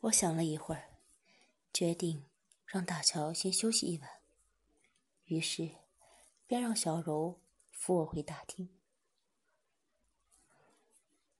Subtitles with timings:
[0.00, 0.96] 我想了一会儿，
[1.74, 2.26] 决定
[2.64, 4.08] 让大乔先休息一晚。
[5.24, 5.76] 于是，
[6.46, 8.80] 便让小柔扶我回大厅。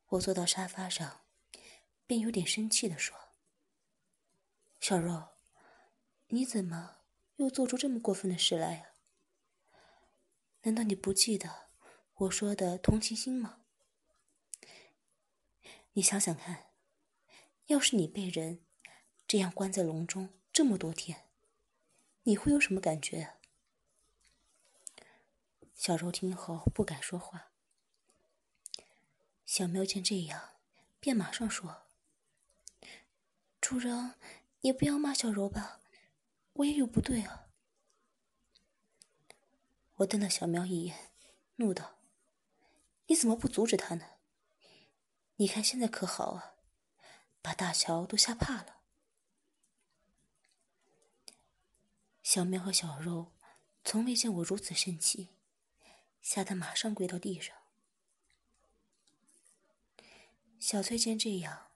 [0.09, 1.23] 我坐到沙发上，
[2.07, 3.17] 便有点生气的说
[4.79, 5.29] ：“小柔，
[6.27, 6.99] 你怎么
[7.37, 8.87] 又做出这么过分的事来呀？
[10.63, 11.71] 难道你不记得
[12.15, 13.63] 我说的同情心吗？
[15.93, 16.67] 你想想看。”
[17.71, 18.65] 要是你被人
[19.29, 21.29] 这样关在笼中这么多天，
[22.25, 23.35] 你会有什么感觉？
[25.77, 27.53] 小柔听后不敢说话。
[29.47, 30.55] 小喵见这样，
[30.99, 31.83] 便马上说
[33.63, 34.17] ：“主人，
[34.63, 35.81] 你不要骂小柔吧，
[36.55, 37.47] 我也有不对啊。”
[39.99, 41.13] 我瞪了小喵一眼，
[41.55, 42.01] 怒道
[43.07, 44.05] ：“你怎么不阻止他呢？
[45.37, 46.50] 你看现在可好啊？”
[47.43, 48.81] 把大乔都吓怕了。
[52.23, 53.33] 小喵和小肉
[53.83, 55.31] 从未见我如此生气，
[56.21, 57.57] 吓得马上跪到地上。
[60.59, 61.71] 小翠见这样，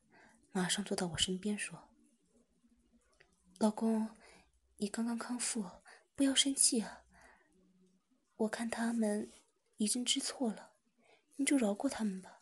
[0.52, 1.88] 马上坐到我身边说
[3.58, 4.14] ：“老公，
[4.76, 5.68] 你刚刚康复，
[6.14, 7.04] 不要生气啊。
[8.36, 9.32] 我看他们
[9.78, 10.74] 已经知错了，
[11.36, 12.33] 你就饶过他们吧。”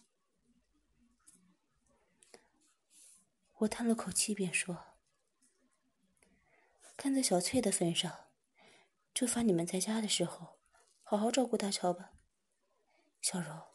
[3.63, 4.97] 我叹了口气，便说
[6.97, 8.27] ：“看在小翠的份上，
[9.15, 10.59] 就罚你们在家的时候
[11.05, 12.13] 好好照顾大乔吧。
[13.21, 13.69] 小柔，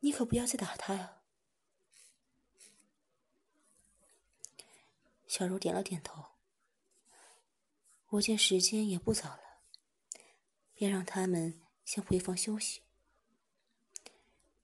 [0.00, 1.20] 你可不要再打他呀。”
[5.28, 6.24] 小柔点了点头。
[8.08, 9.60] 我见时间也不早了，
[10.74, 12.82] 便让他们先回房休息。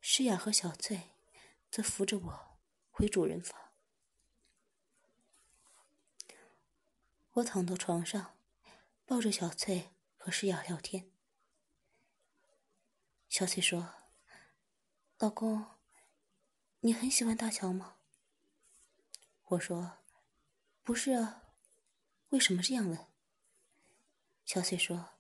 [0.01, 1.11] 诗雅和小翠
[1.71, 2.59] 则扶着我
[2.91, 3.72] 回主人房。
[7.35, 8.37] 我躺到床上，
[9.07, 11.11] 抱着小翠和诗雅聊天。
[13.31, 13.95] 小翠说
[15.19, 15.65] ：“老公，
[16.81, 17.97] 你很喜欢大乔吗？”
[19.49, 20.01] 我说
[20.85, 21.55] ：“不是啊，
[22.29, 22.99] 为什么这样问？”
[24.45, 25.15] 小翠说：“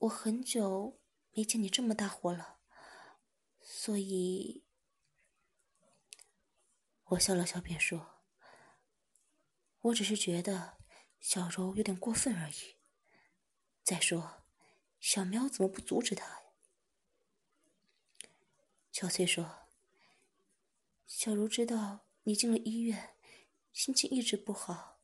[0.00, 1.00] 我很久
[1.32, 2.58] 没见你这么大火了，
[3.62, 4.66] 所以……”
[7.04, 8.13] 我笑了笑，便说。
[9.84, 10.78] 我只是觉得
[11.20, 12.76] 小柔有点过分而已。
[13.82, 14.42] 再说，
[14.98, 16.46] 小喵怎么不阻止他呀？
[18.90, 19.68] 小翠说
[21.06, 23.14] ：“小柔知道你进了医院，
[23.74, 25.02] 心情一直不好，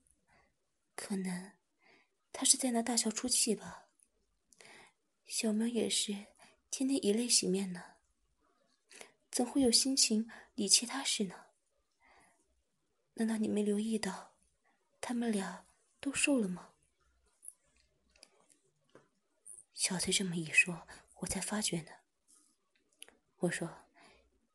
[0.94, 1.52] 可能
[2.32, 3.88] 他是在拿大笑出气吧。
[5.26, 6.12] 小喵也是
[6.70, 7.96] 天天以泪洗面呢，
[9.30, 11.34] 怎会有心情理其他事呢？
[13.12, 14.28] 难道你没留意到？”
[15.00, 15.66] 他们俩
[16.00, 16.68] 都瘦了吗？
[19.74, 21.90] 小翠这么一说，我才发觉呢。
[23.38, 23.86] 我说：“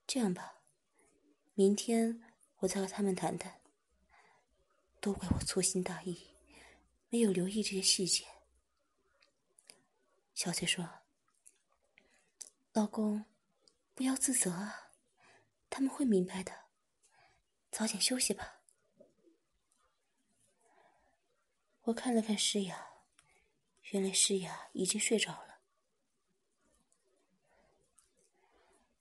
[0.05, 0.61] 这样吧，
[1.55, 2.23] 明天
[2.57, 3.59] 我再和他们谈谈。
[5.01, 6.27] 都怪我粗心大意，
[7.09, 8.25] 没有留意这些细节。”
[10.35, 10.87] 小翠说
[12.73, 13.25] ：“老公，
[13.95, 14.91] 不要自责啊，
[15.69, 16.51] 他们会明白的。
[17.71, 18.54] 早点休息吧。”
[21.85, 22.87] 我看了看诗雅，
[23.91, 25.59] 原来诗雅已经睡着了。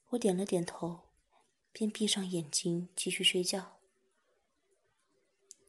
[0.09, 1.01] 我点了点头，
[1.73, 3.81] 便闭上眼睛继续睡觉。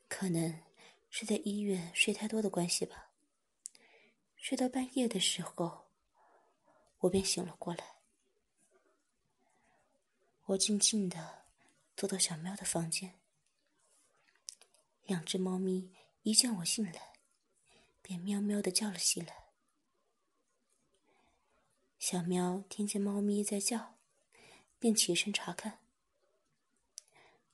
[0.09, 0.61] 可能
[1.09, 3.09] 是在医院睡太多的关系吧。
[4.35, 5.87] 睡到半夜的时候，
[6.99, 7.95] 我便醒了过来。
[10.47, 11.45] 我静静的
[11.95, 13.17] 走到小喵的房间，
[15.05, 15.95] 两只猫咪。
[16.25, 17.13] 一见我醒来，
[18.02, 19.52] 便喵喵的叫了起来。
[22.00, 24.00] 小喵听见猫咪在叫，
[24.80, 25.86] 便起身查看。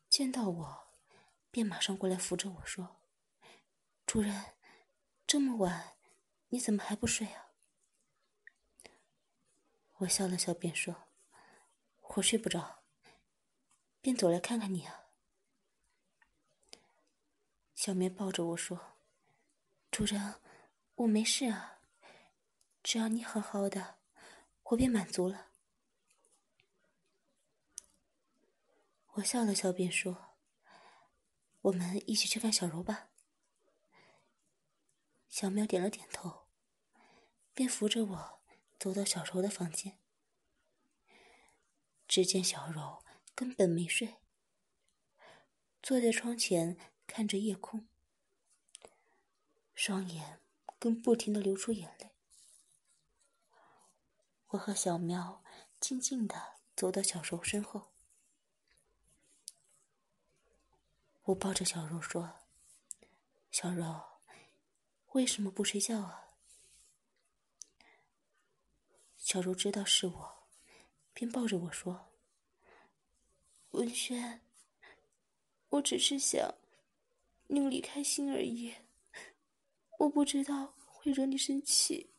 [0.08, 0.88] 见到我，
[1.52, 3.02] 便马上过来扶着我说
[4.08, 4.54] ：“主人，
[5.28, 5.98] 这么晚，
[6.48, 7.52] 你怎么还不睡啊？”
[10.00, 11.10] 我笑了笑，便说
[12.16, 12.86] ：“我睡不着，
[14.00, 15.00] 便走来看看你啊。”
[17.82, 19.00] 小棉抱着我说
[19.90, 20.36] ：“主人，
[20.94, 21.80] 我没事啊，
[22.84, 23.98] 只要你好好的，
[24.66, 25.48] 我便满足了。”
[29.14, 30.36] 我笑了笑，便说
[31.62, 33.10] ：“我们一起去看小柔吧。”
[35.28, 36.46] 小喵点了点头，
[37.56, 38.42] 便扶着我
[38.78, 39.98] 走到小柔的房间。
[42.08, 44.18] 只见小柔根本没睡，
[45.82, 46.78] 坐在窗前
[47.14, 47.86] 看着夜空，
[49.76, 50.40] 双眼
[50.80, 52.10] 更不停的流出眼泪。
[54.48, 55.44] 我和小喵
[55.78, 57.92] 静静的走到小柔身后，
[61.24, 62.40] 我抱着小柔说
[63.52, 64.02] ：“小柔，
[65.08, 66.38] 为什么不睡觉啊？”
[69.20, 70.48] 小柔知道是我，
[71.14, 72.14] 便抱着我说
[73.72, 74.42] ：“文轩。”
[75.72, 76.54] 我只是想
[77.52, 78.74] 令你开心而已，
[80.00, 82.14] 我不知道会惹你生气，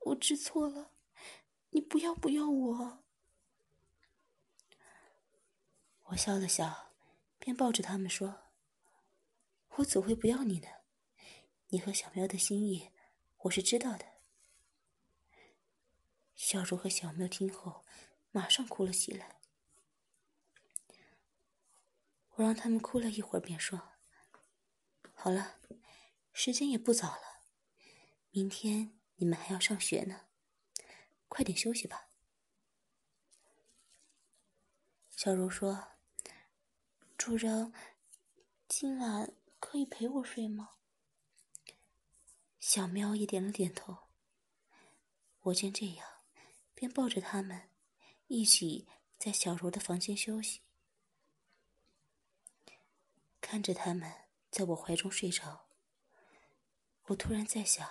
[0.00, 0.90] 我知错了，
[1.70, 3.04] 你不要不要我。
[6.06, 6.92] 我笑了笑，
[7.38, 8.50] 便抱着他们说
[9.76, 10.66] ：“我怎会不要你呢？
[11.68, 12.90] 你和小喵的心意，
[13.42, 14.04] 我是知道的。”
[16.34, 17.84] 小茹和小喵听后，
[18.32, 19.37] 马上哭了起来。
[22.38, 23.94] 我让他们哭了一会儿，便说
[25.12, 25.58] ：“好了，
[26.32, 27.42] 时间也不早了，
[28.30, 30.28] 明天你们还要上学呢，
[31.26, 32.10] 快点休息吧。”
[35.10, 35.98] 小柔说
[37.18, 37.72] ：“主人，
[38.68, 40.76] 今晚可以陪我睡吗？”
[42.60, 44.10] 小喵也点了点头。
[45.40, 46.06] 我见这样，
[46.72, 47.70] 便抱着他们，
[48.28, 48.86] 一起
[49.18, 50.60] 在小柔的房间休息。
[53.50, 54.12] 看着他们
[54.50, 55.70] 在我怀中睡着，
[57.04, 57.88] 我突然在想：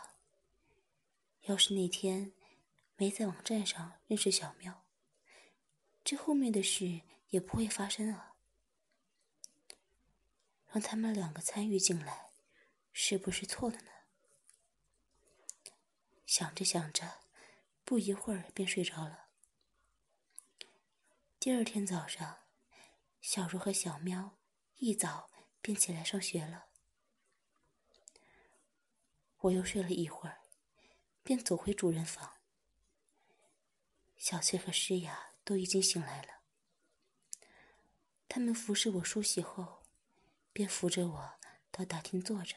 [1.46, 2.32] 要是那天
[2.96, 4.86] 没在网站上认识小喵，
[6.04, 8.36] 这后面的事也不会发生啊。
[10.68, 12.30] 让他们两个参与进来，
[12.94, 13.90] 是不是错了呢？
[16.28, 17.22] 想着想着，
[17.84, 19.30] 不一会儿便睡着了。
[21.40, 22.44] 第二天早上，
[23.22, 24.38] 小茹和小喵
[24.76, 25.32] 一早。
[25.68, 26.68] 便起来上学了。
[29.40, 30.40] 我又睡了一会儿，
[31.24, 32.38] 便走回主人房。
[34.16, 36.40] 小翠和诗雅都已经醒来了。
[38.30, 39.84] 他们服侍我梳洗后，
[40.54, 41.34] 便扶着我
[41.70, 42.56] 到大厅坐着。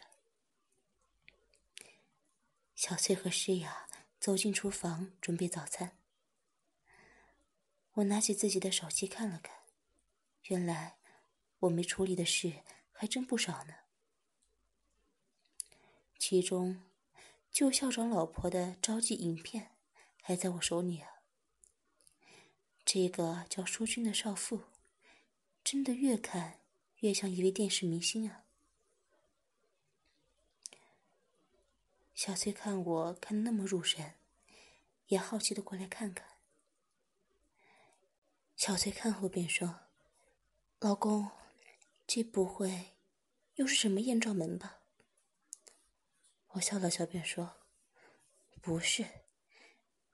[2.76, 3.88] 小翠和诗雅
[4.20, 5.98] 走进厨房准备早餐。
[7.94, 9.64] 我拿起自己的手机看了看，
[10.44, 10.98] 原来
[11.58, 12.62] 我没处理的事。
[13.00, 13.76] 还真不少呢，
[16.18, 16.82] 其中
[17.50, 19.74] 旧校长老婆的招妓影片
[20.20, 21.08] 还在我手里啊。
[22.84, 24.64] 这个叫淑君的少妇，
[25.64, 26.60] 真的越看
[26.96, 28.44] 越像一位电视明星啊。
[32.14, 34.16] 小翠看我看的那么入神，
[35.06, 36.28] 也好奇的过来看看。
[38.56, 39.80] 小翠看后便说
[40.80, 41.30] ：“老公。”
[42.12, 42.96] 这不会
[43.54, 44.80] 又是什么艳照门吧？
[46.48, 47.58] 我笑了笑，便说
[48.60, 49.06] ：“不是，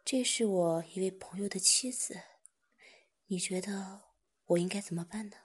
[0.04, 2.20] 这是我一位朋友的妻子。
[3.28, 4.10] 你觉得
[4.44, 5.38] 我应该怎么办呢？”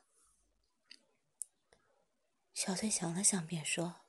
[2.53, 4.01] 小翠想了想，便说：“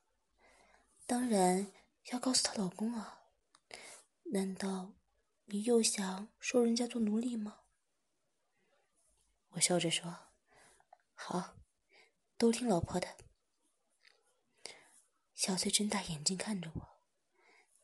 [1.07, 1.73] 当然
[2.11, 3.29] 要告诉她老公啊！
[4.33, 4.95] 难道
[5.45, 7.61] 你又想收人家做奴隶吗？”
[9.55, 10.33] 我笑着说
[11.15, 11.55] ：“好。”
[12.43, 13.19] 都听老婆的。
[15.33, 17.01] 小翠睁大眼睛看着我，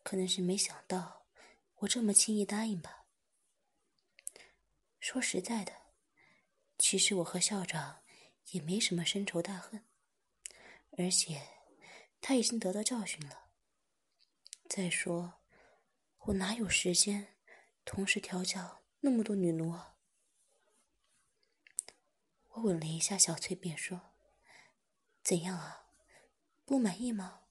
[0.03, 1.29] 可能是没想到
[1.77, 3.07] 我这么轻易答应吧。
[4.99, 5.73] 说实在的，
[6.77, 8.03] 其实我和校长
[8.51, 9.87] 也没什么深仇大恨，
[10.97, 11.41] 而且
[12.21, 13.53] 他已经得到教训了。
[14.69, 15.35] 再说，
[16.23, 17.37] 我哪有时间
[17.85, 19.99] 同时调教那么多女奴啊？
[22.49, 24.18] 我吻了一下小翠，便说。
[25.29, 25.85] 怎样啊？
[26.65, 27.43] 不满意吗？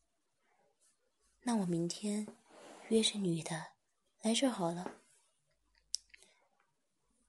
[1.44, 2.26] 那我明天
[2.90, 3.74] 约着女的
[4.22, 4.96] 来这儿好了。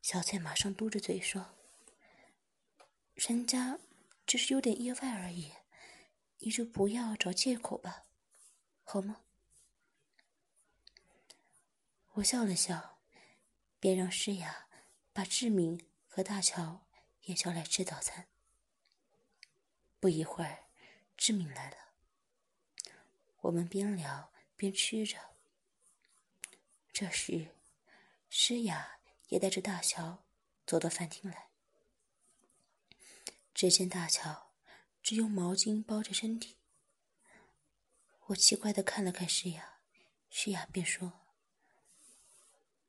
[0.01, 1.55] 小翠马上嘟着嘴说
[3.13, 3.79] ：“人家
[4.25, 5.53] 只是有点意外而已，
[6.39, 8.07] 你就不要找借口吧，
[8.85, 9.21] 好吗？”
[12.17, 13.01] 我笑了笑，
[13.79, 14.67] 便让诗雅
[15.13, 16.87] 把志敏和大乔
[17.25, 18.29] 也叫来吃早餐。
[20.01, 20.65] 不一会儿，
[21.17, 21.77] 志敏来了。
[23.41, 25.17] 我们边聊边吃着。
[26.93, 27.55] 这时，
[28.29, 30.25] 诗雅也带着大乔
[30.67, 31.49] 走到饭厅来。
[33.55, 34.53] 只见大乔
[35.03, 36.57] 只用毛巾包着身体。
[38.27, 39.81] 我奇怪的看了看诗雅，
[40.31, 41.21] 诗雅便说：“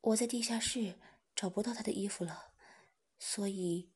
[0.01, 0.99] 我在地下室
[1.35, 2.53] 找不到他的衣服了，
[3.17, 3.89] 所以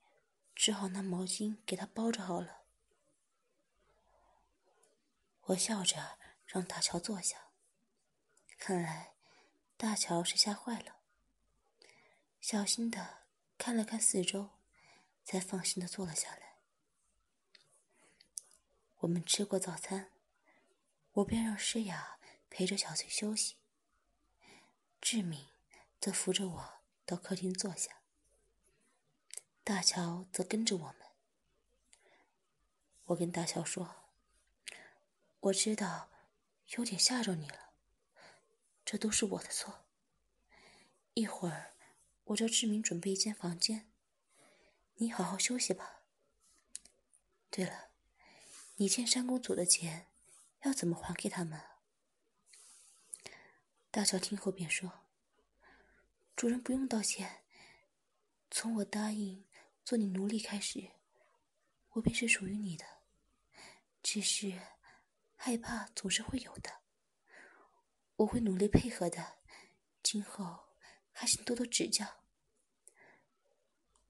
[0.55, 2.62] 只好拿毛巾给他包着好了。
[5.47, 7.49] 我笑着让大乔坐下，
[8.57, 9.13] 看来
[9.75, 11.01] 大乔是吓坏了，
[12.39, 13.25] 小心的
[13.57, 14.51] 看了看四周，
[15.25, 16.59] 才放心的坐了下来。
[18.99, 20.13] 我们吃过早餐，
[21.11, 22.17] 我便让诗雅
[22.49, 23.57] 陪着小翠休息，
[25.01, 25.49] 志敏
[25.99, 26.73] 则扶着我
[27.05, 28.01] 到客厅坐下，
[29.65, 30.95] 大乔则跟着我们。
[33.07, 34.02] 我跟大乔说。
[35.43, 36.09] 我知道，
[36.77, 37.73] 有点吓着你了，
[38.85, 39.83] 这都是我的错。
[41.15, 41.73] 一会儿，
[42.23, 43.91] 我叫志明准备一间房间，
[44.95, 46.03] 你好好休息吧。
[47.49, 47.89] 对了，
[48.77, 50.07] 你欠山公主的钱，
[50.61, 51.61] 要怎么还给他们？
[53.91, 55.01] 大乔听后便说
[56.37, 57.43] ：“主人不用道歉，
[58.49, 59.45] 从我答应
[59.83, 60.91] 做你奴隶开始，
[61.89, 62.85] 我便是属于你的，
[64.01, 64.57] 只是……”
[65.45, 66.79] 害怕总是会有的，
[68.15, 69.39] 我会努力配合的。
[70.01, 70.69] 今后
[71.11, 72.23] 还请多多指教。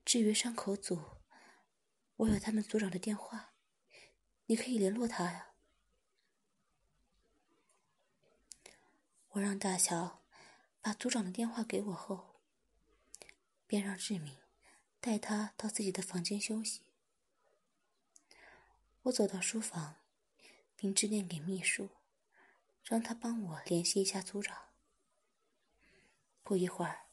[0.05, 1.23] 至于山口组，
[2.17, 3.55] 我有他们组长的电话，
[4.45, 5.55] 你可以联络他呀。
[9.29, 10.21] 我让大乔
[10.81, 12.43] 把组长的电话给我后，
[13.65, 14.37] 便让志敏
[14.99, 16.83] 带他到自己的房间休息。
[19.01, 20.02] 我走到书房。
[20.83, 21.91] 并致电给秘书，
[22.83, 24.71] 让他帮我联系一下组长。
[26.43, 27.05] 不一会儿，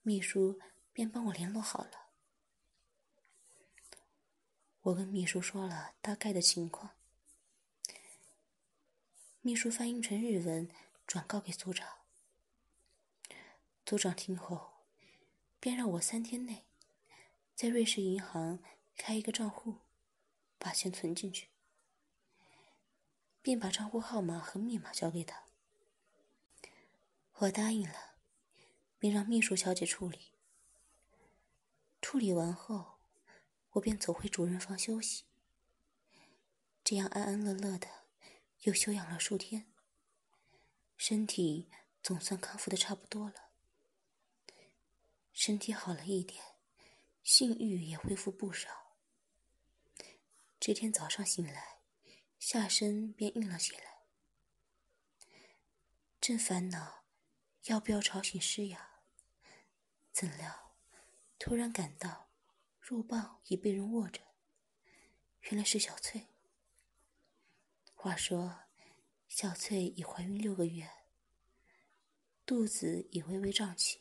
[0.00, 0.58] 秘书
[0.94, 2.08] 便帮我联络好了。
[4.80, 6.92] 我跟秘书说了大概的情况，
[9.42, 10.70] 秘书翻译成日文
[11.06, 11.98] 转告给组长。
[13.84, 14.86] 组长听后，
[15.60, 16.64] 便让我三天内
[17.54, 18.58] 在瑞士银行
[18.96, 19.80] 开一个账户，
[20.58, 21.51] 把钱存进去。
[23.42, 25.44] 便把账户号码和密码交给他。
[27.38, 28.14] 我答应了，
[28.98, 30.32] 并让秘书小姐处理。
[32.00, 33.00] 处理完后，
[33.72, 35.24] 我便走回主人房休息。
[36.84, 37.88] 这样安安乐乐的，
[38.60, 39.72] 又休养了数天，
[40.96, 41.68] 身体
[42.00, 43.50] 总算康复的差不多了。
[45.32, 46.40] 身体好了一点，
[47.24, 48.96] 性欲也恢复不少。
[50.60, 51.81] 这天早上醒来。
[52.44, 54.02] 下身便硬了起来，
[56.20, 57.04] 正烦恼
[57.66, 58.98] 要不要吵醒诗雅，
[60.12, 60.74] 怎料
[61.38, 62.32] 突然感到
[62.80, 64.20] 肉棒已被人握着，
[65.42, 66.26] 原来是小翠。
[67.94, 68.64] 话说，
[69.28, 70.90] 小翠已怀孕六个月，
[72.44, 74.00] 肚子已微微胀起。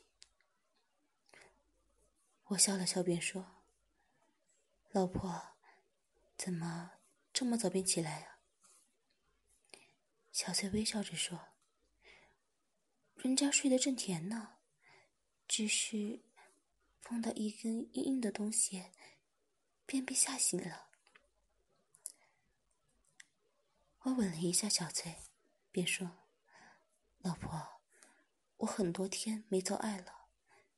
[2.45, 3.61] 我笑了笑，便说
[4.89, 5.55] ：“老婆，
[6.35, 6.93] 怎么
[7.31, 8.29] 这么早便起来呀？”
[10.31, 11.49] 小翠微笑着说
[13.15, 14.57] ：“人家睡得正甜呢，
[15.47, 16.23] 只是
[17.01, 18.91] 碰到一根硬硬的东西，
[19.85, 20.89] 便被吓醒了。”
[24.03, 25.15] 我吻了一下小翠，
[25.69, 26.25] 便说
[27.19, 27.81] ：“老婆，
[28.57, 30.29] 我很多天没做爱了，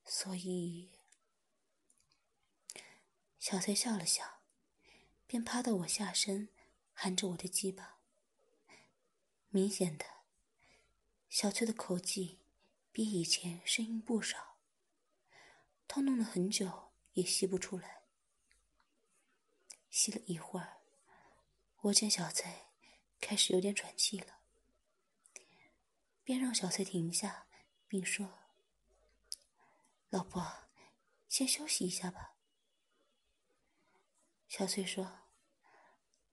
[0.04, 0.90] 所以……”
[3.38, 4.42] 小翠笑了笑，
[5.26, 6.50] 便趴到我下身，
[6.92, 7.93] 含着我的鸡巴。
[9.54, 10.04] 明显的，
[11.28, 12.40] 小翠的口技
[12.90, 14.56] 比以前生硬不少。
[15.86, 18.02] 她弄了很久也吸不出来。
[19.90, 20.78] 吸了一会儿，
[21.82, 22.52] 我见小翠
[23.20, 24.40] 开始有点喘气了，
[26.24, 27.46] 便让小翠停下，
[27.86, 28.28] 并说
[30.10, 30.68] ：“老婆，
[31.28, 32.34] 先休息一下吧。”
[34.50, 35.20] 小翠说：“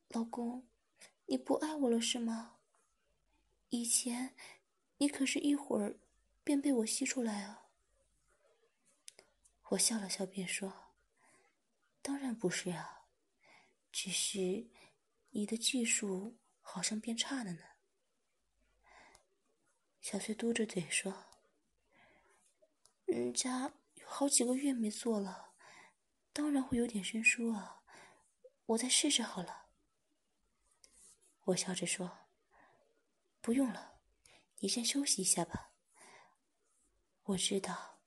[0.09, 0.67] 老公，
[1.27, 2.57] 你不爱我了是吗？”
[3.73, 4.35] 以前，
[4.97, 5.97] 你可是一会儿
[6.43, 7.69] 便被我吸出来啊！
[9.69, 10.91] 我笑了笑，便说
[12.03, 13.05] ：“当然不是啊，
[13.89, 14.67] 只是
[15.29, 17.63] 你的技术好像变差了呢。”
[20.01, 21.27] 小翠嘟着嘴说
[23.07, 25.53] ：“人家有好几个月没做了，
[26.33, 27.81] 当然会有点生疏啊。
[28.65, 29.67] 我再试试好了。”
[31.45, 32.20] 我笑着说。
[33.41, 33.99] 不用了，
[34.59, 35.71] 你先休息一下吧。
[37.23, 37.99] 我知道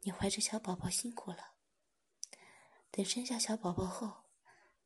[0.00, 1.54] 你怀着小宝宝辛苦了，
[2.90, 4.24] 等生下小宝宝后，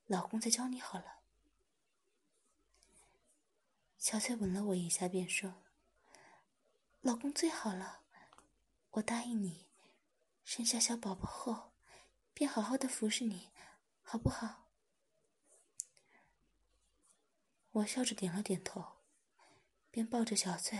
[0.06, 1.18] 老公再教你好了。
[3.96, 5.64] 小翠吻了我一下，便说
[7.02, 8.04] ：“老公最好了，
[8.90, 9.68] 我答应你，
[10.44, 11.72] 生下小宝宝后，
[12.32, 13.50] 便好好的服侍你，
[14.02, 14.68] 好不好？
[17.72, 18.97] 我笑着点了点头，
[19.98, 20.78] 便抱着小翠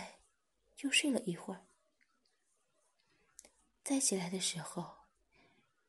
[0.77, 1.67] 又睡了一会儿。
[3.83, 5.09] 再起来的时候，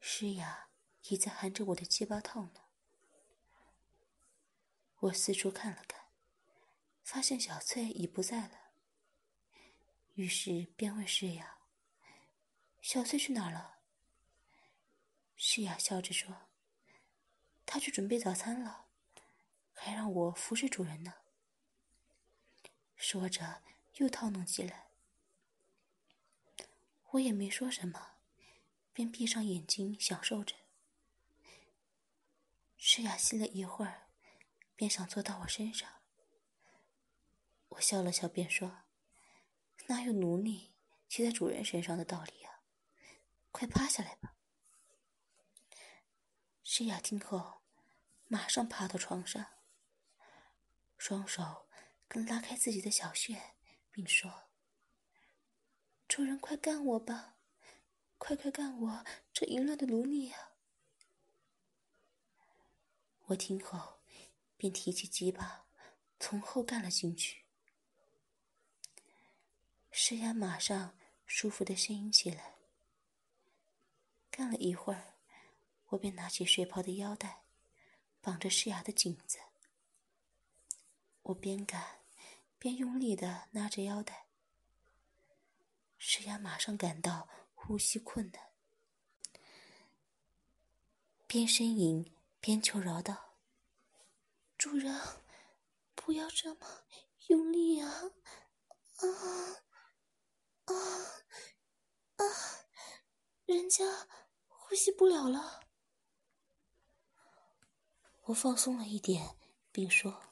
[0.01, 0.71] 诗雅
[1.03, 2.65] 已在含着我的鸡巴套呢。
[4.99, 6.07] 我四处看了看，
[7.05, 8.73] 发现小翠已不在了，
[10.15, 11.57] 于是便问诗雅
[12.83, 13.79] ：“小翠去哪儿了？”
[15.39, 16.49] 诗雅笑着说
[17.65, 18.89] ：“她去准备早餐了，
[19.73, 21.15] 还让我服侍主人呢。”
[23.01, 23.63] 说着
[23.95, 24.91] 又套弄起来。
[27.13, 28.19] 我也没说什么，
[28.93, 30.55] 便闭上眼睛享受着。
[32.77, 34.07] 诗雅吸了一会儿。
[34.77, 35.87] 便想坐到我身上，
[37.69, 38.85] 我笑了笑，便说
[39.89, 40.73] ：“哪有奴隶
[41.07, 42.61] 骑在主人身上的道理呀？
[43.53, 44.37] 快趴下来吧。”
[46.65, 47.61] 诗雅听后，
[48.27, 49.45] 马上趴到床上，
[50.97, 51.69] 双手
[52.19, 53.55] 拉开自己的小穴，
[53.91, 54.51] 并说
[56.09, 57.37] ：“主人，快干我吧，
[58.19, 60.53] 快快干我这淫乱的奴隶啊！”
[63.27, 64.01] 我听后。
[64.61, 65.65] 便提起鸡巴，
[66.19, 67.47] 从后干了进去。
[69.91, 72.57] 诗雅马上舒服的呻吟起来。
[74.31, 75.15] 干了一会儿，
[75.87, 77.45] 我便拿起睡袍的腰带，
[78.21, 79.39] 绑着诗雅的颈子。
[81.23, 82.00] 我边干，
[82.61, 84.27] 边用力的拉着腰带。
[85.97, 88.53] 诗雅马上感到呼吸困难，
[91.27, 93.35] 边呻吟边求饶道。
[94.59, 94.95] 主人，
[95.95, 96.85] 不要这么
[97.29, 97.89] 用力啊！
[98.97, 99.07] 啊
[100.67, 100.75] 啊
[102.17, 102.25] 啊！
[103.47, 103.85] 人家
[104.49, 105.65] 呼吸不了了。
[108.25, 109.39] 我放松了一点，
[109.73, 110.23] 并说：“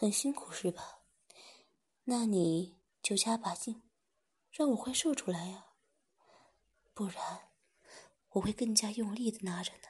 [0.00, 1.00] 很辛苦是吧？
[2.04, 3.82] 那你就加把劲，
[4.52, 5.72] 让我快射出来呀！
[6.94, 7.50] 不然
[8.28, 9.88] 我会更加用力的拿着呢。”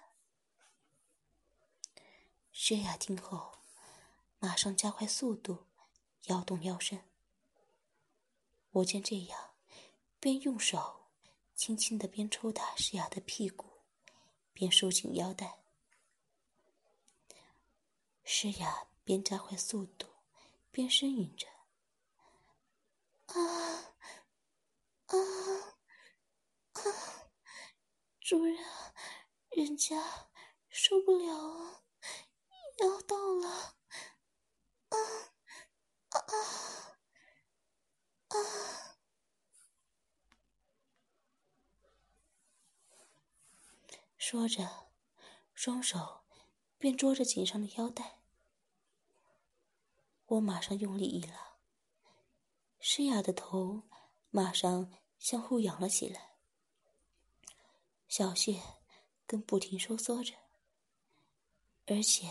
[2.53, 3.59] 薛雅听后，
[4.39, 5.67] 马上加快速度，
[6.29, 7.05] 摇动腰身。
[8.71, 9.57] 我见这样，
[10.19, 11.11] 便用手
[11.55, 13.83] 轻轻的边抽打诗雅的屁股，
[14.55, 15.59] 边收紧腰带。
[18.25, 20.07] 诗雅边加快速度，
[20.71, 21.49] 边呻吟着
[23.33, 23.95] ：“啊
[25.07, 25.17] 啊
[26.75, 26.81] 啊！
[28.21, 28.55] 主人，
[29.49, 30.29] 人家
[30.69, 31.85] 受不了啊！”
[32.85, 33.79] 要到了，
[34.91, 34.99] 啊
[36.11, 36.19] 啊
[38.29, 38.99] 啊！
[44.19, 44.91] 说着，
[45.55, 46.27] 双手
[46.77, 48.18] 便捉着颈上的腰带。
[50.29, 51.57] 我马上用力一拉，
[52.79, 53.83] 诗雅的头
[54.31, 56.37] 马上向后仰了起来，
[58.09, 58.61] 小穴
[59.27, 60.35] 更不停收缩着，
[61.87, 62.27] 而且。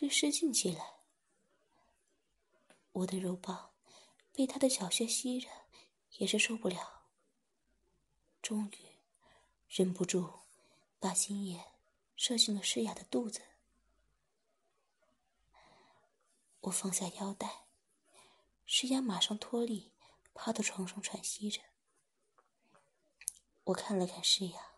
[0.00, 1.00] 更失禁起来，
[2.92, 3.72] 我的肉棒
[4.32, 5.48] 被他的小穴吸着，
[6.18, 7.08] 也是受不了。
[8.40, 9.00] 终于，
[9.68, 10.32] 忍不住
[11.00, 11.64] 把心眼
[12.14, 13.42] 射进了诗雅的肚子。
[16.60, 17.66] 我放下腰带，
[18.66, 19.92] 诗雅马上脱力，
[20.34, 21.60] 趴到床上喘息着。
[23.64, 24.72] 我看了看诗雅，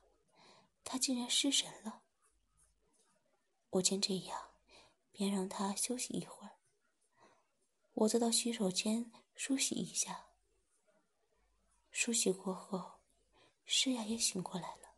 [0.85, 2.03] 她竟然失神了。
[3.71, 4.51] 我见这样。
[5.13, 6.57] 便让他休息一会儿。
[7.93, 10.29] 我再到洗手间梳洗一下。
[11.91, 13.01] 梳洗过后，
[13.67, 14.95] 诗雅也醒过来了。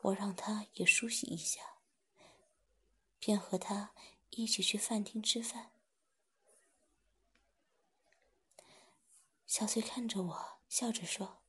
[0.00, 1.60] 我让她也梳洗一下，
[3.18, 3.92] 便和她
[4.38, 5.72] 一起去饭厅吃饭。
[9.48, 11.42] 小翠看着我，笑着说：“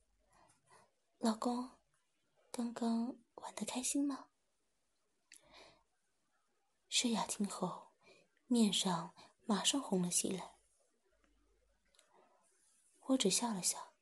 [1.18, 1.70] 老公，
[2.50, 4.26] 刚刚玩的开心吗？”
[6.90, 7.92] 诗雅听后，
[8.48, 9.14] 面上
[9.46, 10.56] 马上红了起来。
[13.02, 13.92] 我只笑了笑，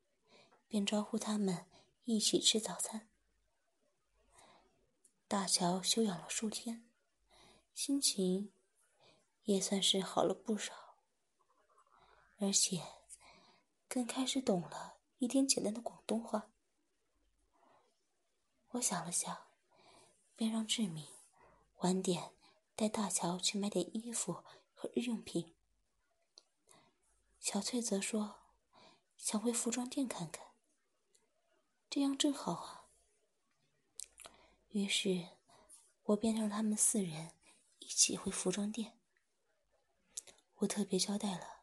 [0.66, 1.66] 便招呼他们
[2.04, 3.10] 一起吃早餐。
[5.26, 6.88] 大乔休养了数天，
[7.74, 8.50] 心情
[9.48, 10.74] 也算是好了不少，
[12.38, 12.82] 而且
[13.88, 16.50] 更开始懂了一点简单的广东话。
[18.72, 19.46] 我想了想，
[20.36, 21.08] 便让志敏
[21.78, 22.34] 晚点。
[22.76, 25.56] 带大乔去买点衣服和日用品。
[27.40, 28.36] 小翠则说
[29.18, 30.46] ：“想回服装店看看，
[31.90, 32.86] 这样正好啊。”
[34.70, 35.30] 于是，
[36.04, 37.32] 我便让他们四人
[37.80, 38.97] 一起回服装店。
[40.58, 41.60] 我特别交代了，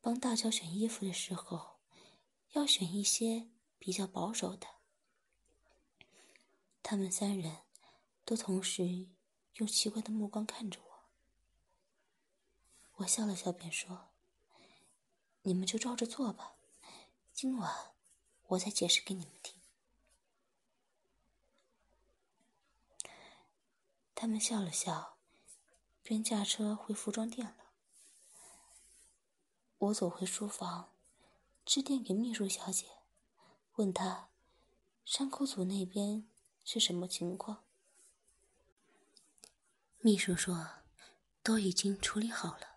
[0.00, 1.76] 帮大乔选衣服的时候，
[2.52, 4.66] 要选一些比较保守的。
[6.82, 7.58] 他们三人
[8.24, 9.08] 都同时
[9.56, 11.04] 用奇怪的目光看着我。
[12.96, 14.08] 我笑了笑，便说
[15.42, 16.56] ：“你们就照着做吧，
[17.34, 17.92] 今晚
[18.46, 19.60] 我再解释给你们听。”
[24.14, 25.18] 他们笑了笑，
[26.02, 27.57] 便驾车回服装店了。
[29.78, 30.92] 我走回书房，
[31.64, 32.86] 致电给秘书小姐，
[33.76, 34.28] 问她
[35.04, 36.26] 山口组那边。
[36.70, 37.64] 是什么情况？
[40.00, 40.68] 秘书说，
[41.42, 42.76] 都已经处理好了，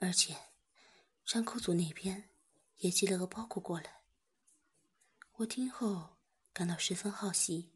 [0.00, 0.36] 而且
[1.24, 2.28] 山口组那边
[2.78, 4.02] 也寄了个包裹过来。
[5.34, 6.16] 我听后
[6.52, 7.70] 感到十分好奇，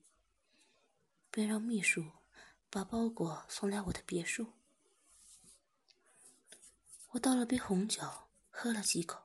[1.30, 2.04] 便让秘书
[2.68, 4.54] 把包裹送来我的别墅。
[7.10, 8.02] 我倒了杯红酒，
[8.52, 9.24] 喝了几口，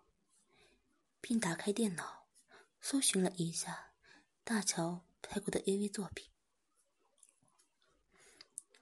[1.21, 2.27] 并打开电脑，
[2.81, 3.93] 搜寻了一下
[4.43, 5.03] 大乔。
[5.29, 6.29] 拍过的 AV 作品，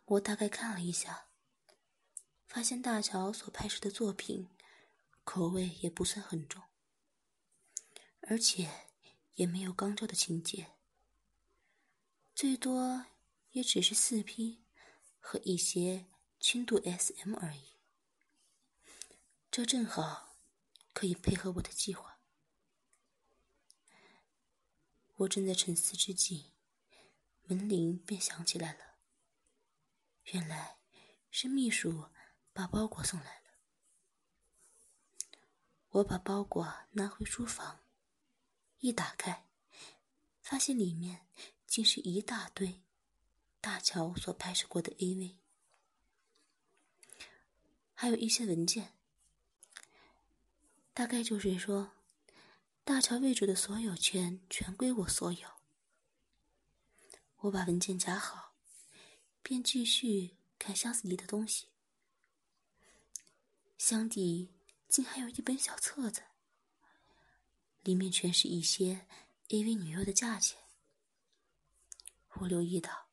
[0.03, 1.29] 我大概看了一下，
[2.45, 4.49] 发现大乔所拍摄的作品
[5.23, 6.61] 口味也不算很重，
[8.21, 8.69] 而且
[9.33, 10.73] 也没有肛交的情节，
[12.35, 13.07] 最多
[13.51, 14.63] 也只是四 P
[15.19, 16.05] 和一些
[16.39, 17.79] 轻度 SM 而已。
[19.49, 20.34] 这正好
[20.95, 22.21] 可以配合我的计划。
[25.17, 26.51] 我正在沉思之际，
[27.43, 28.95] 门铃便响起来了。
[30.31, 30.77] 原来
[31.29, 32.09] 是秘书
[32.53, 33.59] 把包裹送来了。
[35.89, 37.81] 我把包裹拿回书房，
[38.79, 39.45] 一打开，
[40.41, 41.27] 发现里面
[41.67, 42.81] 竟是一大堆
[43.59, 45.35] 大乔所拍摄过的 AV，
[47.93, 48.94] 还有一些文件，
[50.95, 51.91] 大概就是说。
[52.87, 55.49] 大乔为主的所有权全归我所有。
[57.37, 58.53] 我把文件夹好，
[59.41, 61.69] 便继续看箱子里的东西。
[63.79, 64.53] 箱底
[64.87, 66.21] 竟还有一本小册子，
[67.81, 69.07] 里面全是一些
[69.47, 70.59] AV 女优的价钱。
[72.33, 73.07] 我留意到，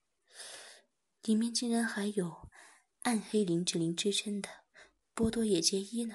[1.23, 2.51] 里面竟然还有
[3.05, 4.51] “暗黑林志玲”之称的
[5.15, 6.15] 波多野结衣呢。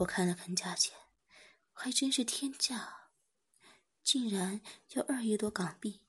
[0.00, 0.96] 我看了看价钱，
[1.74, 3.10] 还真是天价，
[4.02, 4.62] 竟然
[4.94, 6.00] 要二亿多港币。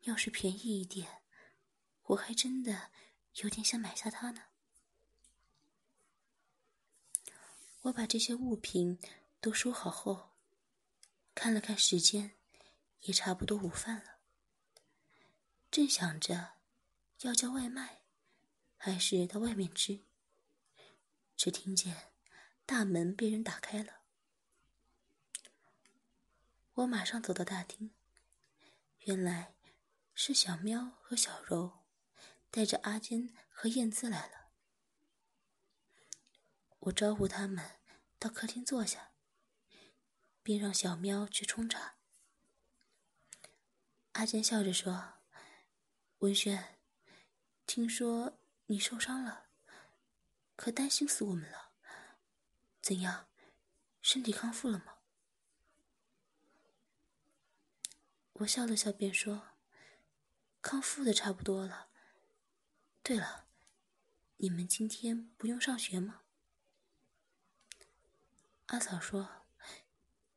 [0.00, 1.22] 要是便宜一点，
[2.02, 2.90] 我还真的
[3.42, 4.42] 有点想买下它呢。
[7.82, 8.98] 我把这些物品
[9.40, 10.32] 都收好后，
[11.36, 12.32] 看了看时间，
[13.02, 14.18] 也差不多午饭了。
[15.70, 16.54] 正想着
[17.20, 18.02] 要叫外卖，
[18.76, 20.00] 还是到外面吃。
[21.42, 22.12] 只听见
[22.66, 24.02] 大门被人打开了，
[26.74, 27.94] 我马上走到大厅，
[29.06, 29.54] 原来
[30.12, 31.78] 是小喵和小柔
[32.50, 34.50] 带着阿坚和燕姿来了。
[36.80, 37.78] 我招呼他们
[38.18, 39.12] 到客厅坐下，
[40.42, 41.94] 并让小喵去冲茶。
[44.12, 45.14] 阿坚笑着说
[46.20, 46.78] ：“文轩，
[47.64, 49.46] 听说你受伤了。”
[50.60, 51.70] 可担心死我们了。
[52.82, 53.28] 怎样，
[54.02, 54.98] 身体康复了吗？
[58.34, 59.52] 我笑了笑，便说
[60.60, 61.88] ：“康复的差不多了。
[63.02, 63.46] 对了，
[64.36, 66.20] 你们今天不用上学吗？”
[68.68, 69.46] 阿嫂说：“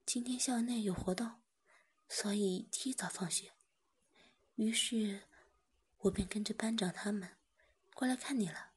[0.08, 1.42] 今天校内有活动，
[2.08, 3.52] 所以提早放学。
[4.56, 5.24] 于是，
[5.98, 7.36] 我便跟着班长他们
[7.94, 8.70] 过来看你了。”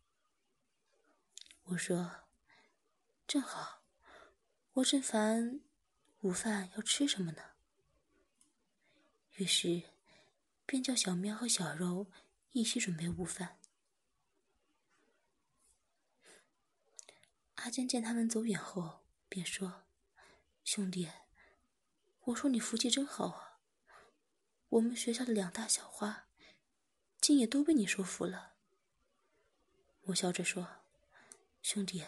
[1.68, 2.29] 我说
[3.26, 3.83] ：“正好，
[4.74, 5.62] 我正烦
[6.20, 7.42] 午饭要吃什么呢。”
[9.35, 9.83] 于是，
[10.64, 12.07] 便叫小喵和小柔
[12.52, 13.59] 一起准备午饭。
[17.57, 19.87] 阿坚见他们走远后，便说
[20.62, 21.11] ：“兄弟，
[22.26, 23.61] 我说你福气真好啊！
[24.68, 26.29] 我们学校的两大小花，
[27.20, 28.55] 竟也都被你说服了。”
[30.07, 30.86] 我笑着说。
[31.68, 32.05] 兄弟，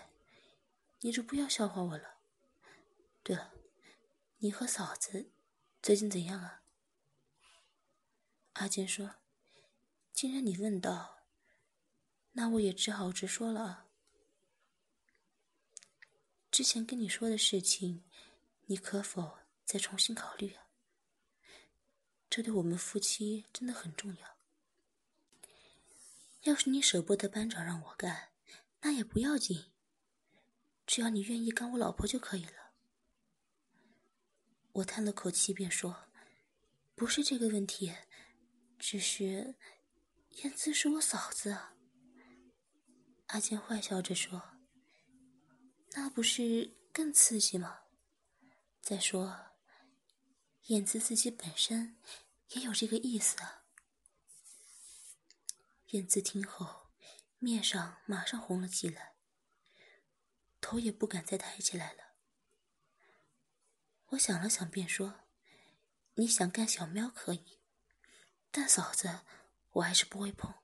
[1.01, 2.21] 你就不要笑话我了。
[3.25, 3.53] 对了，
[4.37, 5.33] 你和嫂子
[5.83, 6.63] 最近怎样啊？
[8.53, 9.17] 阿坚说
[10.15, 11.25] ：“既然你问到，
[12.31, 13.89] 那我也只好直说了啊。
[16.53, 18.05] 之前跟你说的事情，
[18.67, 20.69] 你可否再重新考虑啊？”
[22.31, 24.39] 这对我们夫妻真的很重要。
[26.43, 28.31] 要是你舍不得班长让我干，
[28.81, 29.73] 那也不要紧，
[30.87, 32.73] 只要你愿意干我老婆就可以了。
[34.73, 36.09] 我叹了口气，便说
[36.95, 37.93] ：“不是这个问题，
[38.79, 39.57] 只是
[40.43, 41.57] 燕姿是我嫂子。”
[43.27, 44.41] 阿坚坏笑着说
[45.93, 47.81] ：“那不是更刺激吗？
[48.81, 49.37] 再说，
[50.67, 51.99] 燕姿自己本身
[52.51, 53.65] 也有这个意思啊。”
[55.91, 56.78] 燕姿听后，
[57.39, 59.15] 面上马上红了起来，
[60.61, 62.15] 头也不敢再抬起来了。
[64.09, 65.21] 我想了想，便说
[66.15, 67.59] ：“你想干小喵可以，
[68.51, 69.21] 但嫂子
[69.73, 70.55] 我还是不会碰。”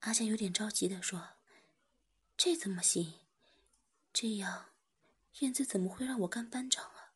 [0.00, 1.36] 阿健有点着急的说
[2.36, 3.20] ：“这怎么行？
[4.12, 4.72] 这样，
[5.38, 7.14] 燕子怎么会让我干班长啊？”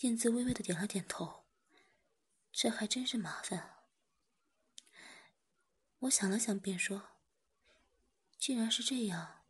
[0.00, 1.44] 燕子微微的点了点头。
[2.50, 3.77] 这还真是麻烦啊！
[6.00, 7.08] 我想了想，便说
[8.38, 9.42] ：“既然是这样，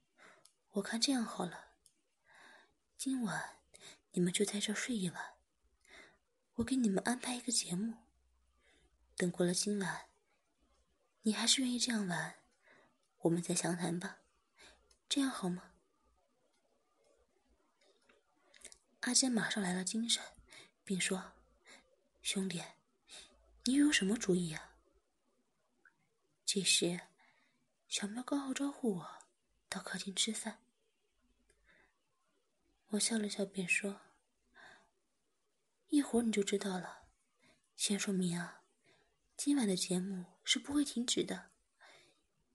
[0.71, 1.73] 我看这样好了，
[2.97, 3.59] 今晚
[4.13, 5.35] 你们就在这睡一晚，
[6.55, 7.99] 我给你们安排一个节目。
[9.15, 10.09] 等过了今晚，
[11.23, 12.37] 你还是愿意这样玩，
[13.19, 14.21] 我们再详谈吧，
[15.07, 15.73] 这样好吗？”
[19.01, 20.25] 阿坚马上来了精神，
[20.83, 21.33] 并说
[22.23, 22.63] ：“兄弟。”
[23.65, 24.68] 你有什么主意啊？
[26.51, 26.99] 这时，
[27.89, 29.19] 小喵刚好招呼我
[29.69, 30.65] 到客厅吃饭。
[32.87, 34.01] 我笑了笑，便说
[35.89, 37.07] ：“一会儿你就知道了。
[37.77, 38.63] 先说明啊，
[39.37, 41.51] 今晚的节目是不会停止的，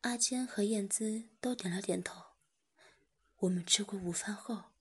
[0.01, 2.29] 阿坚和燕姿都点了点头。
[3.41, 4.73] 我们吃过午饭后，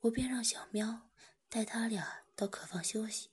[0.00, 1.10] 我便让小喵
[1.54, 3.28] 带他俩到客房休息。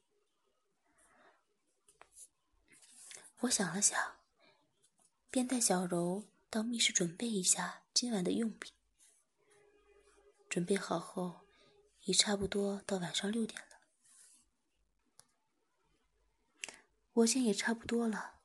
[3.39, 4.17] 我想了想，
[5.31, 8.71] 便带小柔到密室准备一下今晚的用品。
[10.47, 11.47] 准备好后，
[12.03, 13.79] 已差不多到晚上六点了。
[17.13, 18.41] 我见也差不多了，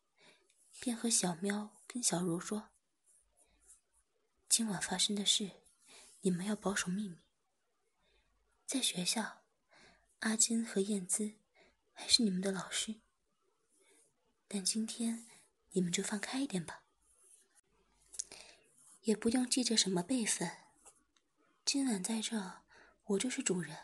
[0.80, 2.70] 便和小喵跟小柔说
[4.48, 5.50] ：“今晚发生的事。”
[6.22, 7.18] 你们要保守秘密。
[8.64, 9.42] 在学校，
[10.20, 11.34] 阿金和燕姿
[11.92, 12.96] 还是你们的老师，
[14.48, 15.26] 但今天
[15.72, 16.82] 你们就放开一点吧，
[19.02, 20.50] 也不用记着什么辈分。
[21.64, 22.62] 今晚在这，
[23.04, 23.76] 我就是主人，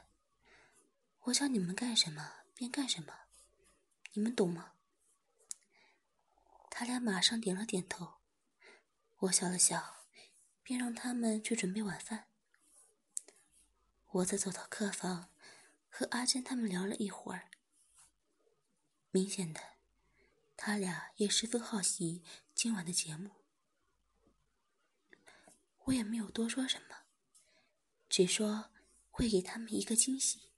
[1.24, 3.12] 我叫你们干什么便干什么，
[4.14, 4.72] 你们懂吗？
[6.70, 8.14] 他俩马上点了点头。
[9.18, 10.06] 我笑了笑，
[10.62, 12.28] 便让他们去准备晚饭。
[14.06, 15.31] 我则走到客房，
[15.94, 17.50] 和阿珍他们聊了一会儿。
[19.10, 19.60] 明显的，
[20.56, 22.22] 他俩也十分好奇
[22.54, 23.44] 今晚的节目。
[25.84, 27.04] 我也没有多说什么，
[28.08, 28.70] 只说
[29.10, 30.50] 会给他们一个惊喜。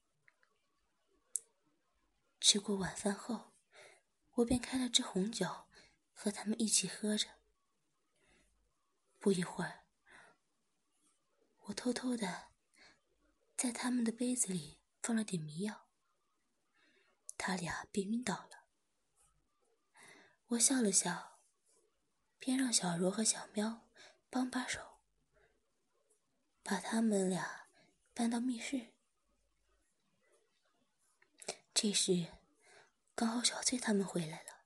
[2.40, 3.52] 吃过晚饭后，
[4.34, 5.66] 我便开了支红酒，
[6.12, 7.40] 和他们一起喝着。
[9.18, 9.84] 不一会儿，
[11.62, 12.52] 我偷偷的。
[13.56, 15.86] 在他们的杯子里放了点迷药，
[17.36, 18.64] 他俩便晕倒了。
[20.46, 21.42] 我笑了笑，
[22.38, 23.86] 便让小柔和小喵
[24.30, 25.02] 帮把手，
[26.62, 27.68] 把他们俩
[28.14, 28.94] 搬到密室。
[31.74, 32.32] 这时，
[33.14, 34.64] 刚好小翠他们回来了，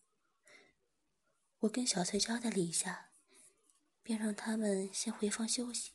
[1.58, 3.10] 我跟小翠交代了一下，
[4.04, 5.94] 便让他们先回房休息。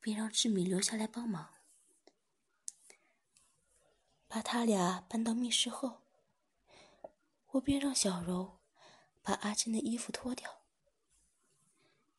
[0.00, 1.61] 并让志敏留下来帮忙，
[4.34, 6.00] 把他俩搬到密室后，
[7.48, 8.60] 我便让小柔
[9.20, 10.62] 把阿金的衣服脱掉，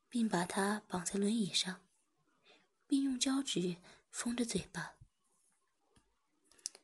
[0.08, 1.82] 并把他绑在轮椅上，
[2.86, 3.78] 并用胶纸
[4.12, 4.94] 封着嘴巴。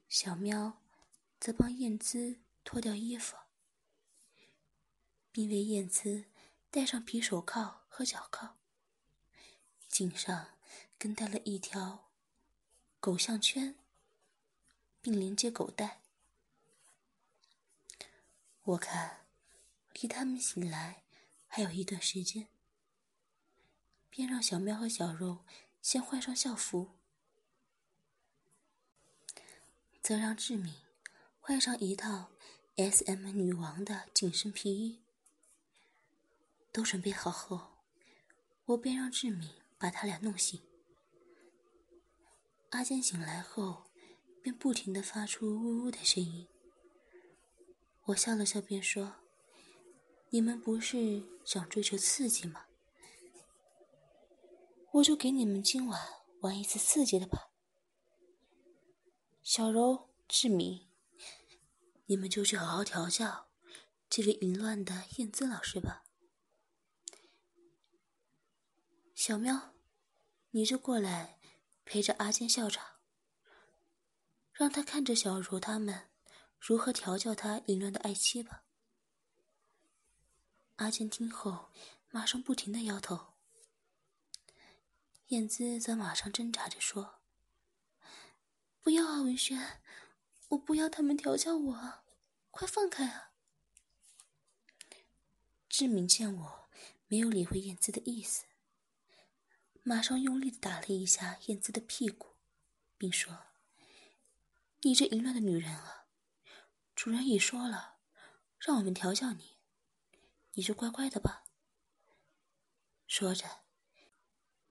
[0.08, 0.82] 小喵
[1.40, 3.38] 则帮燕姿脱掉衣服，
[5.32, 6.26] 并为燕姿
[6.72, 8.58] 戴上皮手铐和脚铐，
[9.88, 10.56] 颈上。
[10.98, 12.10] 跟带了一条
[13.00, 13.79] 狗项圈，
[15.02, 16.02] 并连接狗带。
[18.64, 19.26] 我看
[19.94, 21.04] 离他们醒来
[21.48, 22.48] 还有一段时间，
[24.10, 25.40] 便让小喵和小肉
[25.82, 26.92] 先换上校服，
[30.02, 30.76] 则让志敏
[31.40, 32.30] 换上一套
[32.76, 35.02] S.M 女王的紧身皮衣。
[36.72, 37.80] 都准备好后，
[38.66, 40.62] 我便让志敏把他俩弄醒。
[42.70, 43.89] 阿坚醒来后，
[44.42, 46.48] 便不停的发出呜呜的声音。
[48.06, 49.16] 我笑了笑，便说
[50.32, 52.66] ：“你们不是想追求刺激吗？
[54.92, 56.02] 我就给你们今晚
[56.42, 57.52] 玩一次刺激的吧。
[59.44, 60.88] 小柔、志明，
[62.08, 63.50] 你们就去好好调教
[64.10, 66.06] 这位淫乱的燕姿老师吧。
[69.14, 69.74] 小喵，
[70.52, 71.38] 你就过来。”
[71.92, 72.99] 陪着阿坚校长，
[74.60, 76.10] 让他看着小茹他们
[76.60, 78.66] 如何调教他淫乱的爱妻吧。
[80.76, 81.70] 阿坚听后，
[82.10, 83.36] 马上不停的摇头。
[85.28, 87.22] 燕姿则马上挣扎着说
[88.84, 89.80] ：“不要啊，文轩，
[90.50, 92.04] 我不要他们调教我，
[92.52, 93.32] 快放开啊！”
[95.70, 96.70] 志明见我
[97.08, 98.44] 没有理会燕姿的意思。
[99.84, 102.36] 马上用力的打了一下燕姿的屁股，
[102.98, 103.46] 并说
[104.82, 106.08] ：“你这淫乱的女人啊！
[106.96, 107.98] 主人已说了，
[108.58, 109.58] 让我们调教你，
[110.54, 111.46] 你就乖乖的吧。”
[113.08, 113.64] 说着，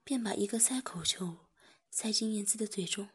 [0.03, 1.47] 便把一个塞口球
[1.91, 3.09] 塞进燕姿的嘴中。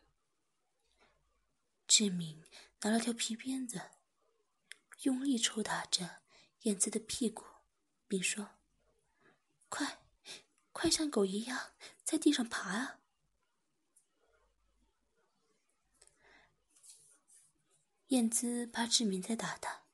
[1.86, 2.44] 志敏
[2.82, 3.80] 拿了条皮鞭子，
[5.02, 6.22] 用力抽打着
[6.62, 7.44] 燕姿的屁股，
[8.06, 8.50] 并说
[9.68, 10.00] ：“快！”
[10.72, 12.98] 快像狗一样在地上爬啊！
[18.14, 19.86] 燕姿怕志明在打他，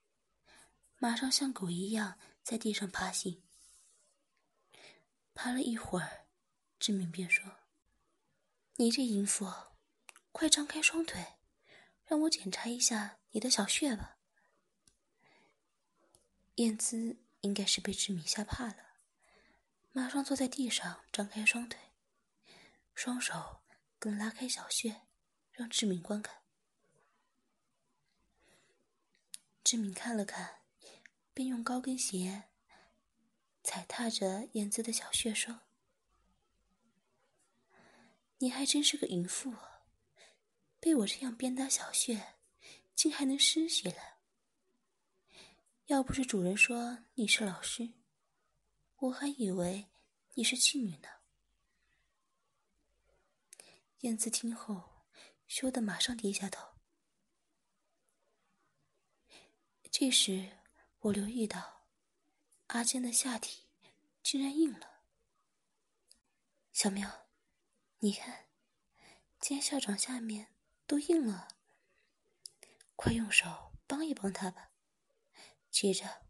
[0.98, 3.42] 马上像狗一样在地上爬行。
[5.32, 6.26] 爬了一会儿，
[6.78, 7.50] 志明便说
[8.76, 9.50] ：“你这淫妇，
[10.32, 11.38] 快张开双腿，
[12.04, 14.18] 让我检查一下你的小穴吧。”
[16.56, 18.98] 燕姿应该是被志明吓怕了。
[19.92, 21.80] 马上坐在地上，张开双腿，
[22.94, 23.62] 双手
[23.98, 25.06] 更拉开小穴，
[25.52, 26.39] 让志敏观看。
[29.62, 30.62] 志敏看了看，
[31.32, 32.44] 便用高跟鞋
[33.62, 35.60] 踩踏着燕姿的小穴，说
[38.38, 39.54] ：“你还真是个淫妇，
[40.80, 42.34] 被我这样鞭打小穴，
[42.94, 44.18] 竟还能失血了。
[45.86, 47.92] 要不是主人说你是老师。”
[49.00, 49.88] 我还以为
[50.34, 51.08] 你是妓女呢。
[54.00, 55.06] 燕子听后，
[55.48, 56.69] 羞得马上低下头。
[60.02, 60.48] 这时，
[61.00, 61.82] 我留意到
[62.68, 63.64] 阿坚的下体
[64.22, 65.02] 竟然硬了。
[66.72, 67.26] 小喵，
[67.98, 68.46] 你看，
[69.38, 70.54] 见校长下面
[70.86, 71.48] 都硬了，
[72.96, 74.70] 快用手帮一帮他吧。
[75.70, 76.22] 接着，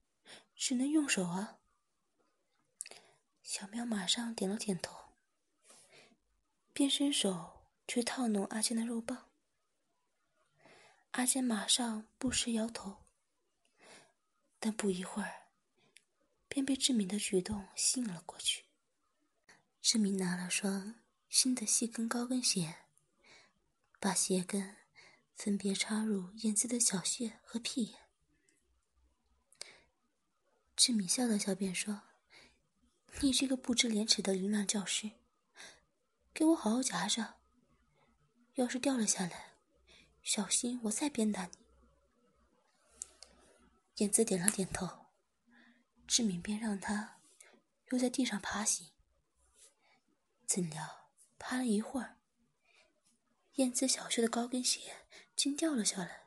[0.56, 1.61] 只能用手啊。
[3.44, 5.12] 小喵马上点了点头，
[6.72, 9.30] 便伸手去套弄阿坚的肉棒。
[11.12, 13.04] 阿坚马上不时摇头，
[14.61, 15.49] 但不一会儿，
[16.46, 18.66] 便被志明的举动吸引了过去。
[19.81, 22.77] 志明拿了双新的细跟高跟鞋，
[23.99, 24.77] 把鞋跟
[25.35, 27.99] 分别插入燕姿的小穴和屁眼。
[30.77, 32.03] 志明笑了笑，便说。
[33.23, 35.11] 你这个不知廉耻的淫乱教师，
[36.33, 37.37] 给我好好夹着。
[38.55, 39.55] 要是掉了下来，
[40.23, 41.60] 小心我再鞭打你。
[44.00, 45.08] 燕子点了点头，
[46.06, 47.20] 志敏便让他
[47.90, 48.88] 又在地上爬行。
[50.46, 52.16] 怎料爬了一会儿，
[53.56, 55.04] 燕子小穴的高跟鞋
[55.36, 56.19] 竟掉了下来。